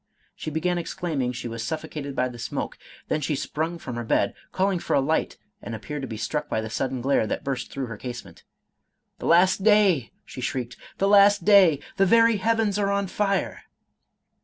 She 0.35 0.49
began 0.49 0.79
exclaiming 0.79 1.31
she 1.31 1.47
was 1.47 1.63
suffocated 1.63 2.15
by 2.15 2.27
the 2.27 2.39
smoke; 2.39 2.75
then 3.07 3.21
she 3.21 3.35
sprung 3.35 3.77
from 3.77 3.97
her 3.97 4.03
bed, 4.03 4.33
calling 4.51 4.79
for 4.79 4.95
a 4.95 4.99
light, 4.99 5.37
and 5.61 5.75
appeared 5.75 6.01
to 6.01 6.07
be 6.07 6.17
struck 6.17 6.49
by 6.49 6.59
the 6.59 6.71
sudden 6.71 7.01
glare 7.01 7.27
that 7.27 7.43
burst 7.43 7.69
through 7.69 7.85
her 7.85 7.97
casement. 7.97 8.43
—"The 9.19 9.27
last 9.27 9.63
day," 9.63 10.11
she 10.25 10.41
shrieked," 10.41 10.75
The 10.97 11.07
last 11.07 11.45
day 11.45 11.73
I 11.73 11.79
The 11.97 12.07
very 12.07 12.37
heavens 12.37 12.79
are 12.79 12.89
on 12.91 13.05
fire 13.05 13.65